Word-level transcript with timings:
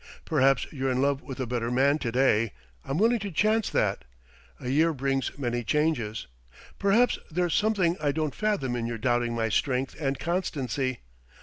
Perhaps 0.25 0.65
you're 0.73 0.89
in 0.89 0.99
love 0.99 1.21
with 1.21 1.39
a 1.39 1.45
better 1.45 1.69
man 1.69 1.99
today; 1.99 2.53
I'm 2.83 2.97
willing 2.97 3.19
to 3.19 3.29
chance 3.29 3.69
that; 3.69 4.03
a 4.59 4.67
year 4.69 4.93
brings 4.93 5.37
many 5.37 5.63
changes. 5.63 6.25
Perhaps 6.79 7.19
there's 7.29 7.53
something 7.53 7.95
I 8.01 8.11
don't 8.11 8.33
fathom 8.33 8.75
in 8.75 8.87
your 8.87 8.97
doubting 8.97 9.35
my 9.35 9.49
strength 9.49 9.95
and 9.99 10.17
constancy. 10.17 11.01